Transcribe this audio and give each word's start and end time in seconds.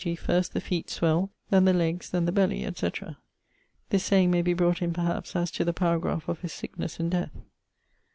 g. 0.03 0.15
first, 0.15 0.53
the 0.53 0.59
feet 0.59 0.89
swell; 0.89 1.29
then, 1.51 1.65
the 1.65 1.73
legges; 1.73 2.09
then, 2.09 2.25
the 2.25 2.31
belly; 2.31 2.65
etc.' 2.65 3.19
This 3.91 4.03
saying 4.03 4.31
may 4.31 4.41
be 4.41 4.55
brought 4.55 4.81
in, 4.81 4.91
perhaps, 4.93 5.35
as 5.35 5.51
to 5.51 5.63
the 5.63 5.73
paragraph 5.73 6.27
of 6.27 6.39
his 6.39 6.53
sicknesse 6.53 6.99
and 6.99 7.11
death. 7.11 7.39